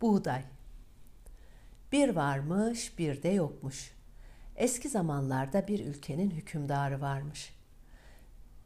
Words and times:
Buğday. 0.00 0.42
Bir 1.92 2.08
varmış, 2.08 2.98
bir 2.98 3.22
de 3.22 3.28
yokmuş. 3.28 3.92
Eski 4.56 4.88
zamanlarda 4.88 5.68
bir 5.68 5.86
ülkenin 5.86 6.30
hükümdarı 6.30 7.00
varmış. 7.00 7.54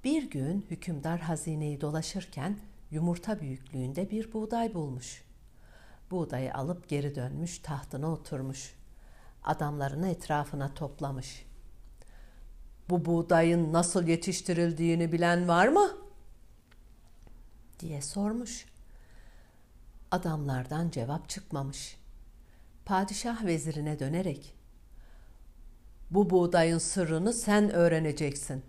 Bir 0.04 0.30
gün 0.30 0.66
hükümdar 0.70 1.20
hazineyi 1.20 1.80
dolaşırken 1.80 2.58
yumurta 2.90 3.40
büyüklüğünde 3.40 4.10
bir 4.10 4.32
buğday 4.32 4.74
bulmuş. 4.74 5.24
Buğdayı 6.10 6.54
alıp 6.54 6.88
geri 6.88 7.14
dönmüş, 7.14 7.58
tahtına 7.58 8.12
oturmuş. 8.12 8.74
Adamlarını 9.44 10.08
etrafına 10.08 10.74
toplamış. 10.74 11.46
Bu 12.90 13.04
buğdayın 13.04 13.72
nasıl 13.72 14.06
yetiştirildiğini 14.06 15.12
bilen 15.12 15.48
var 15.48 15.68
mı? 15.68 15.96
diye 17.80 18.02
sormuş. 18.02 18.71
Adamlardan 20.12 20.90
cevap 20.90 21.28
çıkmamış. 21.28 21.96
Padişah 22.84 23.44
vezirine 23.44 23.98
dönerek 23.98 24.54
bu 26.10 26.30
buğdayın 26.30 26.78
sırrını 26.78 27.32
sen 27.32 27.70
öğreneceksin. 27.70 28.62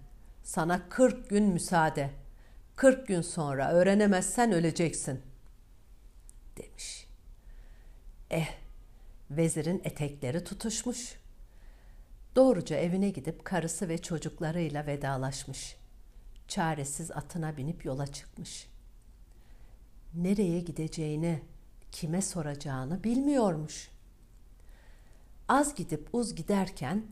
Sana 0.43 0.89
kırk 0.89 1.29
gün 1.29 1.43
müsaade. 1.43 2.09
Kırk 2.75 3.07
gün 3.07 3.21
sonra 3.21 3.71
öğrenemezsen 3.71 4.51
öleceksin. 4.51 5.21
Demiş. 6.57 7.07
Eh, 8.31 8.47
vezirin 9.31 9.81
etekleri 9.83 10.43
tutuşmuş. 10.43 11.19
Doğruca 12.35 12.75
evine 12.77 13.09
gidip 13.09 13.45
karısı 13.45 13.89
ve 13.89 13.97
çocuklarıyla 13.97 14.85
vedalaşmış. 14.85 15.75
Çaresiz 16.47 17.11
atına 17.11 17.57
binip 17.57 17.85
yola 17.85 18.07
çıkmış. 18.07 18.72
Nereye 20.15 20.59
gideceğini, 20.59 21.41
kime 21.91 22.21
soracağını 22.21 23.03
bilmiyormuş. 23.03 23.91
Az 25.47 25.75
gidip 25.75 26.09
uz 26.13 26.35
giderken 26.35 27.03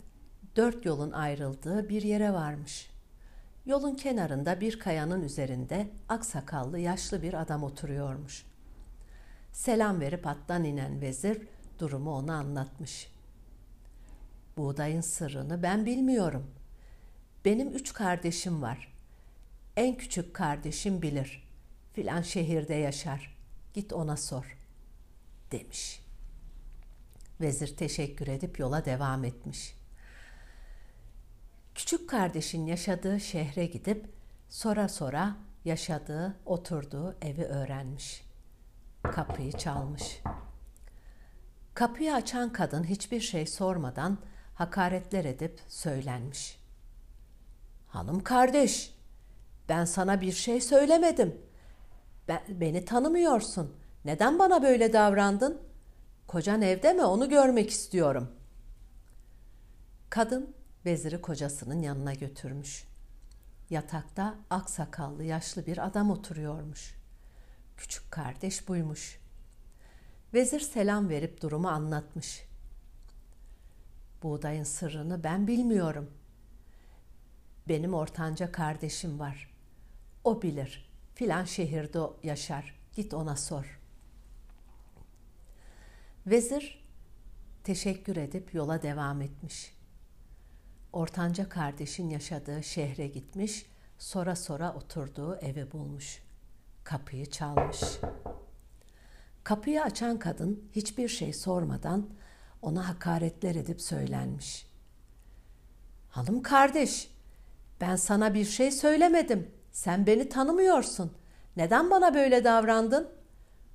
dört 0.56 0.86
yolun 0.86 1.12
ayrıldığı 1.12 1.90
bir 1.90 2.02
yere 2.02 2.34
varmış. 2.34 2.90
Yolun 3.66 3.96
kenarında 3.96 4.62
bir 4.62 4.80
kayanın 4.80 5.22
üzerinde 5.24 5.90
aksakallı 6.10 6.80
yaşlı 6.80 7.22
bir 7.22 7.34
adam 7.42 7.64
oturuyormuş. 7.64 8.46
Selam 9.52 10.00
verip 10.00 10.28
attan 10.28 10.64
inen 10.64 11.02
vezir 11.02 11.48
durumu 11.80 12.12
ona 12.12 12.36
anlatmış. 12.36 13.12
Buğdayın 14.58 15.02
sırrını 15.02 15.64
ben 15.64 15.86
bilmiyorum. 15.86 16.52
Benim 17.46 17.70
üç 17.70 17.94
kardeşim 17.94 18.62
var. 18.62 18.94
En 19.78 19.98
küçük 19.98 20.34
kardeşim 20.34 21.02
bilir. 21.02 21.51
Filan 21.94 22.22
şehirde 22.22 22.74
yaşar. 22.74 23.38
Git 23.74 23.94
ona 23.94 24.18
sor." 24.18 24.62
demiş. 25.52 26.02
Vezir 27.42 27.78
teşekkür 27.78 28.28
edip 28.28 28.60
yola 28.60 28.86
devam 28.86 29.24
etmiş. 29.24 29.76
Küçük 31.76 32.10
kardeşin 32.10 32.66
yaşadığı 32.66 33.20
şehre 33.20 33.66
gidip 33.66 34.10
sonra 34.50 34.90
sonra 34.90 35.36
yaşadığı, 35.66 36.38
oturduğu 36.46 37.16
evi 37.22 37.44
öğrenmiş. 37.44 38.24
Kapıyı 39.04 39.52
çalmış. 39.52 40.22
Kapıyı 41.74 42.14
açan 42.14 42.54
kadın 42.54 42.84
hiçbir 42.84 43.20
şey 43.22 43.48
sormadan 43.48 44.18
hakaretler 44.56 45.26
edip 45.26 45.60
söylenmiş. 45.68 46.60
Hanım 47.88 48.24
kardeş, 48.24 48.96
ben 49.70 49.86
sana 49.86 50.22
bir 50.22 50.32
şey 50.32 50.62
söylemedim. 50.62 51.42
Ben, 52.28 52.42
beni 52.50 52.86
tanımıyorsun. 52.86 53.76
Neden 54.06 54.40
bana 54.40 54.64
böyle 54.64 54.94
davrandın? 54.94 55.62
Kocan 56.28 56.62
evde 56.62 56.94
mi? 56.94 57.04
Onu 57.04 57.30
görmek 57.30 57.70
istiyorum. 57.70 58.32
Kadın 60.10 60.56
veziri 60.86 61.22
kocasının 61.22 61.82
yanına 61.82 62.14
götürmüş. 62.14 62.88
Yatakta 63.70 64.36
aksakallı 64.50 65.24
yaşlı 65.24 65.66
bir 65.66 65.86
adam 65.86 66.12
oturuyormuş. 66.12 66.96
Küçük 67.78 68.12
kardeş 68.12 68.68
buymuş. 68.68 69.20
Vezir 70.34 70.60
selam 70.60 71.10
verip 71.10 71.42
durumu 71.42 71.68
anlatmış. 71.68 72.44
Buğdayın 74.24 74.64
sırrını 74.64 75.24
ben 75.24 75.48
bilmiyorum. 75.48 76.12
Benim 77.68 77.94
ortanca 77.94 78.52
kardeşim 78.52 79.20
var. 79.20 79.54
O 80.24 80.42
bilir. 80.42 80.91
Filan 81.22 81.46
şehirde 81.46 82.00
yaşar. 82.24 82.76
Git 82.96 83.14
ona 83.14 83.36
sor. 83.36 83.80
Vezir 86.28 86.84
teşekkür 87.64 88.16
edip 88.16 88.54
yola 88.54 88.82
devam 88.82 89.22
etmiş. 89.22 89.74
Ortanca 90.94 91.50
kardeşin 91.50 92.10
yaşadığı 92.10 92.64
şehre 92.64 93.08
gitmiş, 93.08 93.66
sonra 93.98 94.36
sonra 94.36 94.74
oturduğu 94.74 95.36
evi 95.36 95.72
bulmuş. 95.72 96.24
Kapıyı 96.84 97.26
çalmış. 97.26 97.82
Kapıyı 99.44 99.84
açan 99.84 100.20
kadın 100.20 100.70
hiçbir 100.72 101.08
şey 101.08 101.34
sormadan 101.34 102.10
ona 102.62 102.90
hakaretler 102.90 103.56
edip 103.56 103.82
söylenmiş. 103.82 104.68
Hanım 106.10 106.42
kardeş, 106.42 107.12
ben 107.82 107.96
sana 107.96 108.34
bir 108.34 108.46
şey 108.46 108.72
söylemedim. 108.72 109.61
Sen 109.72 110.08
beni 110.08 110.30
tanımıyorsun. 110.30 111.12
Neden 111.58 111.92
bana 111.92 112.14
böyle 112.14 112.44
davrandın? 112.44 113.10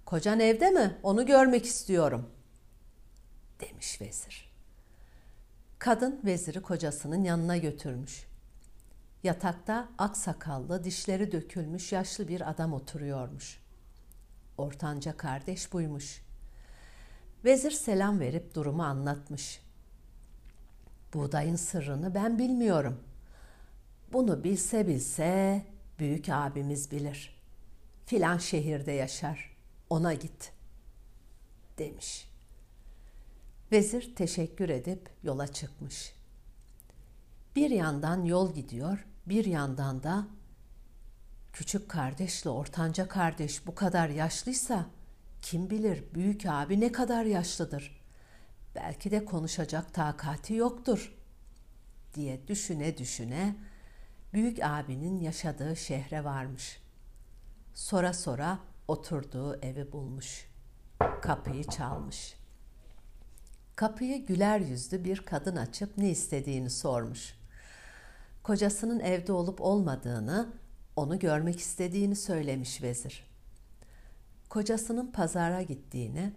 Kocan 0.04 0.40
evde 0.40 0.70
mi? 0.70 0.96
Onu 1.02 1.26
görmek 1.26 1.66
istiyorum.'' 1.66 2.36
demiş 3.60 4.00
vezir. 4.00 4.52
Kadın 5.78 6.20
veziri 6.24 6.62
kocasının 6.62 7.24
yanına 7.24 7.56
götürmüş. 7.56 8.26
Yatakta 9.22 9.88
aksakallı, 9.98 10.84
dişleri 10.84 11.32
dökülmüş 11.32 11.92
yaşlı 11.92 12.28
bir 12.28 12.50
adam 12.50 12.72
oturuyormuş. 12.72 13.60
Ortanca 14.58 15.16
kardeş 15.16 15.72
buymuş. 15.72 16.22
Vezir 17.44 17.70
selam 17.70 18.20
verip 18.20 18.54
durumu 18.54 18.82
anlatmış. 18.82 19.60
Buğdayın 21.14 21.56
sırrını 21.56 22.14
ben 22.14 22.38
bilmiyorum. 22.38 23.00
Bunu 24.12 24.44
bilse 24.44 24.86
bilse 24.86 25.62
büyük 25.98 26.28
abimiz 26.28 26.90
bilir. 26.90 27.42
Filan 28.06 28.38
şehirde 28.38 28.92
yaşar. 28.92 29.56
Ona 29.90 30.14
git." 30.14 30.56
demiş. 31.78 32.28
Vezir 33.72 34.14
teşekkür 34.14 34.68
edip 34.68 35.10
yola 35.22 35.46
çıkmış. 35.46 36.12
Bir 37.56 37.70
yandan 37.70 38.24
yol 38.24 38.54
gidiyor, 38.54 39.06
bir 39.26 39.44
yandan 39.44 40.02
da 40.02 40.26
küçük 41.52 41.88
kardeşle 41.88 42.50
ortanca 42.50 43.08
kardeş 43.08 43.66
bu 43.66 43.74
kadar 43.74 44.08
yaşlıysa 44.08 44.86
kim 45.42 45.70
bilir 45.70 46.04
büyük 46.14 46.46
abi 46.46 46.80
ne 46.80 46.92
kadar 46.92 47.24
yaşlıdır. 47.24 48.02
Belki 48.74 49.10
de 49.10 49.24
konuşacak 49.24 49.94
takati 49.94 50.54
yoktur 50.54 51.14
diye 52.14 52.48
düşüne 52.48 52.98
düşüne 52.98 53.56
büyük 54.36 54.64
abinin 54.64 55.20
yaşadığı 55.20 55.76
şehre 55.76 56.24
varmış. 56.24 56.82
Sonra 57.74 58.12
sonra 58.12 58.58
oturduğu 58.88 59.60
evi 59.62 59.92
bulmuş. 59.92 60.50
Kapıyı 61.22 61.64
çalmış.'' 61.64 62.46
Kapıyı 63.76 64.26
güler 64.26 64.60
yüzlü 64.60 65.04
bir 65.04 65.18
kadın 65.20 65.56
açıp 65.56 65.98
ne 65.98 66.10
istediğini 66.10 66.70
sormuş. 66.70 67.34
Kocasının 68.42 69.00
evde 69.00 69.32
olup 69.32 69.60
olmadığını, 69.60 70.52
onu 70.96 71.18
görmek 71.18 71.58
istediğini 71.60 72.16
söylemiş 72.16 72.82
vezir. 72.82 73.26
Kocasının 74.48 75.12
pazara 75.12 75.62
gittiğini, 75.62 76.32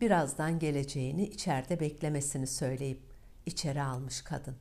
birazdan 0.00 0.58
geleceğini 0.58 1.24
içeride 1.24 1.80
beklemesini 1.80 2.46
söyleyip 2.46 3.02
içeri 3.46 3.82
almış 3.82 4.22
kadın. 4.22 4.56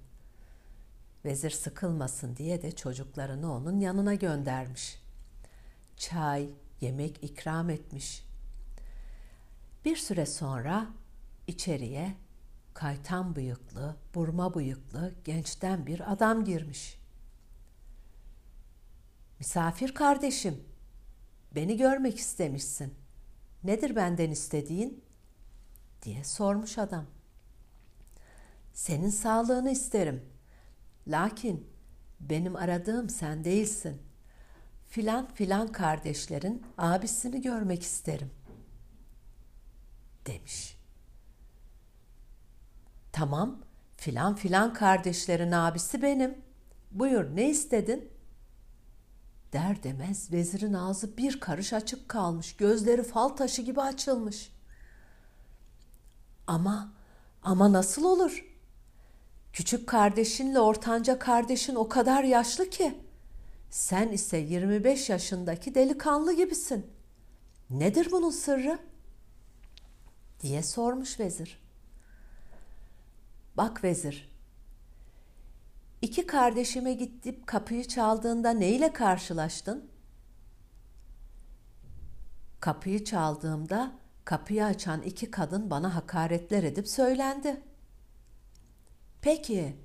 Vezir 1.26 1.52
sıkılmasın 1.52 2.36
diye 2.36 2.62
de 2.62 2.72
çocuklarını 2.72 3.54
onun 3.54 3.80
yanına 3.80 4.14
göndermiş. 4.14 5.00
Çay, 5.98 6.50
yemek 6.82 7.24
ikram 7.24 7.70
etmiş. 7.70 8.26
Bir 9.86 9.96
süre 9.96 10.26
sonra 10.26 10.88
içeriye 11.48 12.16
kaytan 12.74 13.36
bıyıklı, 13.36 13.96
burma 14.16 14.54
bıyıklı 14.54 15.14
gençten 15.26 15.86
bir 15.86 16.12
adam 16.12 16.46
girmiş. 16.46 17.00
Misafir 19.40 19.94
kardeşim, 19.94 20.64
beni 21.56 21.78
görmek 21.78 22.18
istemişsin. 22.18 22.94
Nedir 23.64 23.96
benden 23.96 24.32
istediğin? 24.32 25.04
diye 26.04 26.24
sormuş 26.24 26.78
adam. 26.78 27.06
Senin 28.74 29.10
sağlığını 29.10 29.72
isterim. 29.72 30.33
Lakin 31.08 31.68
benim 32.20 32.56
aradığım 32.56 33.10
sen 33.10 33.44
değilsin. 33.44 34.02
Filan 34.90 35.34
filan 35.34 35.68
kardeşlerin 35.68 36.64
abisini 36.78 37.42
görmek 37.42 37.84
isterim. 37.84 38.32
demiş. 40.26 40.78
Tamam, 43.12 43.62
filan 43.98 44.36
filan 44.36 44.74
kardeşlerin 44.74 45.52
abisi 45.52 46.02
benim. 46.02 46.38
Buyur 46.92 47.36
ne 47.36 47.50
istedin? 47.50 48.10
Der 49.54 49.84
demez 49.84 50.32
vezirin 50.32 50.74
ağzı 50.74 51.18
bir 51.18 51.40
karış 51.40 51.74
açık 51.74 52.10
kalmış, 52.10 52.56
gözleri 52.56 53.04
fal 53.04 53.30
taşı 53.30 53.62
gibi 53.62 53.82
açılmış. 53.82 54.52
Ama, 56.48 56.94
ama 57.44 57.74
nasıl 57.74 58.04
olur? 58.04 58.53
Küçük 59.54 59.88
kardeşinle 59.88 60.60
ortanca 60.60 61.20
kardeşin 61.20 61.76
o 61.76 61.90
kadar 61.90 62.24
yaşlı 62.24 62.70
ki. 62.70 62.98
Sen 63.70 64.10
ise 64.10 64.38
25 64.38 65.10
yaşındaki 65.10 65.76
delikanlı 65.76 66.34
gibisin. 66.34 66.88
Nedir 67.70 68.08
bunun 68.12 68.30
sırrı? 68.30 68.80
diye 70.42 70.64
sormuş 70.64 71.20
vezir. 71.20 71.64
Bak 73.58 73.84
vezir, 73.84 74.30
iki 76.02 76.28
kardeşime 76.28 76.94
gidip 76.94 77.48
kapıyı 77.48 77.88
çaldığında 77.88 78.50
neyle 78.50 78.94
karşılaştın? 78.94 79.90
Kapıyı 82.60 83.04
çaldığımda 83.04 83.92
kapıyı 84.26 84.66
açan 84.66 85.02
iki 85.02 85.32
kadın 85.32 85.70
bana 85.70 85.96
hakaretler 85.96 86.64
edip 86.64 86.88
söylendi. 86.88 87.62
Peki, 89.24 89.76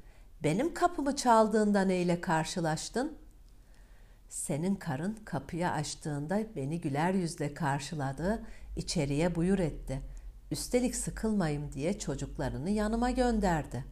benim 0.43 0.75
kapımı 0.75 1.17
çaldığında 1.17 1.81
neyle 1.81 2.21
karşılaştın? 2.21 3.19
Senin 4.29 4.75
karın 4.75 5.19
kapıyı 5.25 5.71
açtığında 5.71 6.41
beni 6.57 6.81
güler 6.81 7.15
yüzle 7.15 7.55
karşıladı, 7.55 8.47
içeriye 8.77 9.35
buyur 9.35 9.59
etti. 9.59 10.01
Üstelik 10.51 10.97
sıkılmayayım 10.97 11.73
diye 11.73 11.99
çocuklarını 11.99 12.71
yanıma 12.71 13.11
gönderdi. 13.11 13.85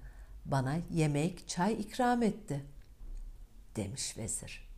Bana 0.45 0.77
yemek, 0.91 1.49
çay 1.49 1.73
ikram 1.73 2.23
etti." 2.23 2.65
demiş 3.77 4.19
vezir. 4.19 4.69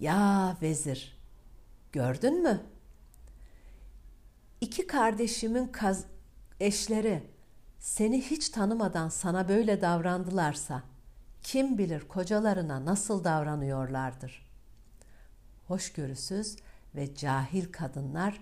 "Ya 0.00 0.56
vezir, 0.62 1.18
gördün 1.92 2.42
mü? 2.42 2.60
İki 4.60 4.86
kardeşimin 4.86 5.66
kaz 5.66 6.04
eşleri 6.60 7.33
seni 7.84 8.22
hiç 8.22 8.48
tanımadan 8.48 9.08
sana 9.08 9.48
böyle 9.48 9.80
davrandılarsa 9.80 10.82
kim 11.42 11.78
bilir 11.78 12.08
kocalarına 12.08 12.84
nasıl 12.84 13.24
davranıyorlardır. 13.24 14.46
Hoşgörüsüz 15.66 16.56
ve 16.94 17.14
cahil 17.14 17.72
kadınlar 17.72 18.40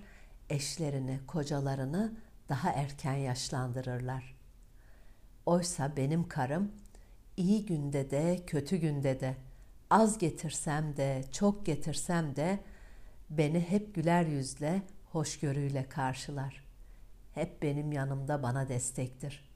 eşlerini, 0.51 1.21
kocalarını 1.27 2.13
daha 2.49 2.71
erken 2.71 3.15
yaşlandırırlar. 3.15 4.37
Oysa 5.47 5.97
benim 5.97 6.29
karım 6.29 6.73
iyi 7.37 7.67
günde 7.67 8.11
de 8.11 8.41
kötü 8.47 8.77
günde 8.77 9.21
de 9.21 9.37
az 9.91 10.19
getirsem 10.19 10.97
de 10.97 11.25
çok 11.33 11.67
getirsem 11.67 12.37
de 12.37 12.59
beni 13.31 13.61
hep 13.61 13.95
güler 13.95 14.27
yüzle, 14.27 14.83
hoşgörüyle 15.13 15.89
karşılar. 15.89 16.72
Hep 17.35 17.63
benim 17.63 17.93
yanımda 17.93 18.43
bana 18.43 18.69
destektir. 18.69 19.53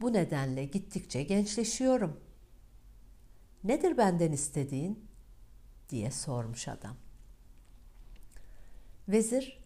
Bu 0.00 0.12
nedenle 0.12 0.64
gittikçe 0.64 1.22
gençleşiyorum. 1.22 2.20
Nedir 3.64 3.96
benden 3.96 4.32
istediğin? 4.32 5.08
diye 5.88 6.10
sormuş 6.10 6.68
adam. 6.68 6.96
Vezir, 9.08 9.58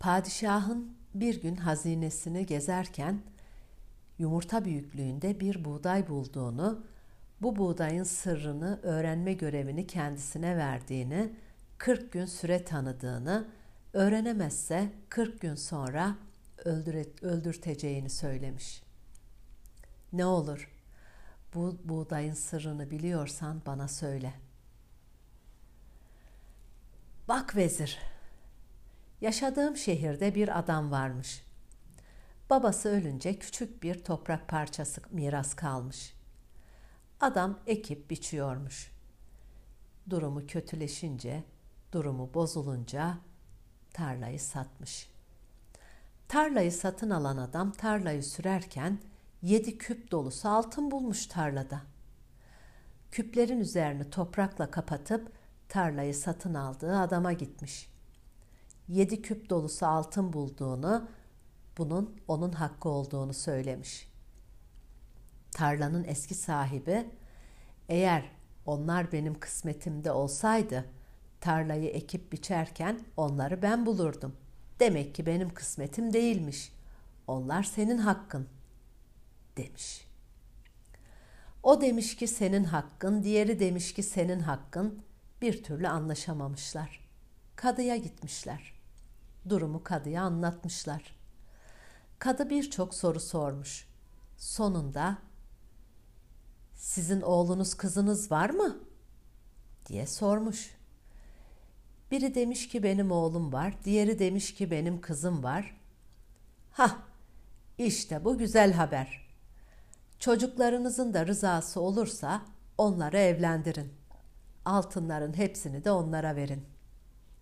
padişahın 0.00 0.96
bir 1.14 1.40
gün 1.40 1.56
hazinesini 1.56 2.46
gezerken 2.46 3.22
yumurta 4.18 4.64
büyüklüğünde 4.64 5.40
bir 5.40 5.64
buğday 5.64 6.08
bulduğunu, 6.08 6.84
bu 7.42 7.56
buğdayın 7.56 8.04
sırrını 8.04 8.80
öğrenme 8.82 9.32
görevini 9.32 9.86
kendisine 9.86 10.56
verdiğini, 10.56 11.32
40 11.78 12.12
gün 12.12 12.24
süre 12.24 12.64
tanıdığını, 12.64 13.48
öğrenemezse 13.92 14.92
40 15.08 15.40
gün 15.40 15.54
sonra 15.54 16.16
öldürteceğini 17.22 18.10
söylemiş. 18.10 18.82
Ne 20.12 20.24
olur 20.26 20.78
bu 21.54 21.78
buğdayın 21.84 22.34
sırrını 22.34 22.90
biliyorsan 22.90 23.62
bana 23.66 23.88
söyle. 23.88 24.34
Bak 27.28 27.56
vezir, 27.56 27.98
yaşadığım 29.20 29.76
şehirde 29.76 30.34
bir 30.34 30.58
adam 30.58 30.90
varmış. 30.90 31.44
Babası 32.50 32.88
ölünce 32.88 33.38
küçük 33.38 33.82
bir 33.82 34.04
toprak 34.04 34.48
parçası 34.48 35.00
miras 35.10 35.54
kalmış. 35.54 36.14
Adam 37.20 37.58
ekip 37.66 38.10
biçiyormuş. 38.10 38.92
Durumu 40.10 40.46
kötüleşince, 40.46 41.44
durumu 41.92 42.34
bozulunca 42.34 43.18
tarlayı 43.92 44.40
satmış. 44.40 45.17
Tarlayı 46.28 46.72
satın 46.72 47.10
alan 47.10 47.36
adam 47.36 47.72
tarlayı 47.72 48.22
sürerken 48.22 48.98
yedi 49.42 49.78
küp 49.78 50.10
dolusu 50.10 50.48
altın 50.48 50.90
bulmuş 50.90 51.26
tarlada. 51.26 51.80
Küplerin 53.10 53.60
üzerini 53.60 54.10
toprakla 54.10 54.70
kapatıp 54.70 55.32
tarlayı 55.68 56.14
satın 56.14 56.54
aldığı 56.54 56.96
adama 56.96 57.32
gitmiş. 57.32 57.90
Yedi 58.88 59.22
küp 59.22 59.50
dolusu 59.50 59.86
altın 59.86 60.32
bulduğunu, 60.32 61.08
bunun 61.78 62.20
onun 62.28 62.52
hakkı 62.52 62.88
olduğunu 62.88 63.34
söylemiş. 63.34 64.12
Tarlanın 65.50 66.04
eski 66.04 66.34
sahibi, 66.34 67.10
eğer 67.88 68.32
onlar 68.66 69.12
benim 69.12 69.40
kısmetimde 69.40 70.12
olsaydı, 70.12 70.84
tarlayı 71.40 71.88
ekip 71.88 72.32
biçerken 72.32 73.00
onları 73.16 73.62
ben 73.62 73.86
bulurdum. 73.86 74.36
Demek 74.80 75.14
ki 75.14 75.26
benim 75.26 75.54
kısmetim 75.54 76.12
değilmiş. 76.12 76.72
Onlar 77.26 77.62
senin 77.62 77.98
hakkın 77.98 78.48
demiş. 79.56 80.08
O 81.62 81.80
demiş 81.80 82.16
ki 82.16 82.28
senin 82.28 82.64
hakkın, 82.64 83.22
diğeri 83.22 83.60
demiş 83.60 83.94
ki 83.94 84.02
senin 84.02 84.40
hakkın. 84.40 85.02
Bir 85.42 85.62
türlü 85.62 85.88
anlaşamamışlar. 85.88 87.08
Kadıya 87.56 87.96
gitmişler. 87.96 88.72
Durumu 89.48 89.84
kadıya 89.84 90.22
anlatmışlar. 90.22 91.16
Kadı 92.18 92.50
birçok 92.50 92.94
soru 92.94 93.20
sormuş. 93.20 93.88
Sonunda 94.36 95.18
sizin 96.74 97.20
oğlunuz 97.20 97.74
kızınız 97.74 98.30
var 98.30 98.50
mı? 98.50 98.78
diye 99.86 100.06
sormuş. 100.06 100.77
Biri 102.10 102.34
demiş 102.34 102.68
ki 102.68 102.82
benim 102.82 103.10
oğlum 103.10 103.52
var, 103.52 103.74
diğeri 103.84 104.18
demiş 104.18 104.54
ki 104.54 104.70
benim 104.70 105.00
kızım 105.00 105.42
var. 105.42 105.76
Ha, 106.72 106.98
işte 107.78 108.24
bu 108.24 108.38
güzel 108.38 108.72
haber. 108.72 109.28
Çocuklarınızın 110.18 111.14
da 111.14 111.26
rızası 111.26 111.80
olursa 111.80 112.42
onları 112.78 113.18
evlendirin. 113.18 113.92
Altınların 114.64 115.36
hepsini 115.36 115.84
de 115.84 115.90
onlara 115.90 116.36
verin." 116.36 116.78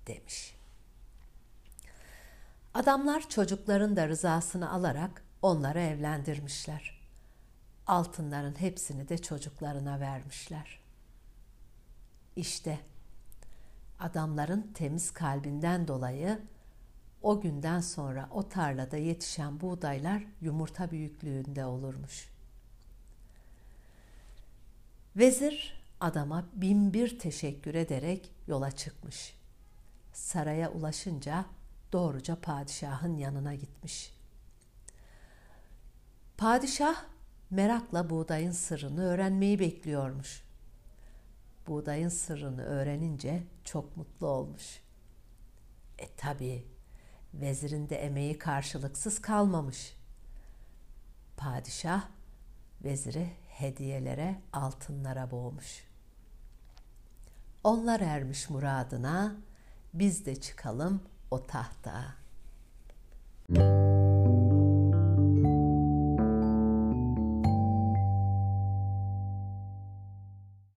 demiş. 0.06 0.56
Adamlar 2.74 3.28
çocukların 3.28 3.96
da 3.96 4.08
rızasını 4.08 4.70
alarak 4.70 5.22
onları 5.42 5.80
evlendirmişler. 5.80 7.00
Altınların 7.86 8.60
hepsini 8.60 9.08
de 9.08 9.18
çocuklarına 9.18 10.00
vermişler. 10.00 10.80
İşte 12.36 12.78
adamların 14.00 14.70
temiz 14.74 15.10
kalbinden 15.10 15.88
dolayı 15.88 16.38
o 17.22 17.40
günden 17.40 17.80
sonra 17.80 18.28
o 18.30 18.48
tarlada 18.48 18.96
yetişen 18.96 19.60
buğdaylar 19.60 20.22
yumurta 20.40 20.90
büyüklüğünde 20.90 21.64
olurmuş. 21.64 22.28
Vezir 25.16 25.82
adama 26.00 26.44
bin 26.54 26.92
bir 26.92 27.18
teşekkür 27.18 27.74
ederek 27.74 28.30
yola 28.46 28.70
çıkmış. 28.70 29.34
Saraya 30.12 30.70
ulaşınca 30.72 31.44
doğruca 31.92 32.36
padişahın 32.40 33.16
yanına 33.16 33.54
gitmiş. 33.54 34.12
Padişah 36.36 37.04
merakla 37.50 38.10
buğdayın 38.10 38.52
sırrını 38.52 39.04
öğrenmeyi 39.04 39.58
bekliyormuş. 39.58 40.45
Buğdayın 41.66 42.08
sırrını 42.08 42.64
öğrenince 42.64 43.42
çok 43.64 43.96
mutlu 43.96 44.26
olmuş. 44.26 44.80
E 45.98 46.14
tabi 46.16 46.66
vezirin 47.34 47.88
de 47.88 47.96
emeği 47.96 48.38
karşılıksız 48.38 49.20
kalmamış. 49.20 49.96
Padişah 51.36 52.02
veziri 52.84 53.30
hediyelere, 53.48 54.40
altınlara 54.52 55.30
boğmuş. 55.30 55.84
Onlar 57.64 58.00
ermiş 58.00 58.50
muradına, 58.50 59.36
biz 59.94 60.26
de 60.26 60.40
çıkalım 60.40 61.02
o 61.30 61.46
tahta.'' 61.46 62.26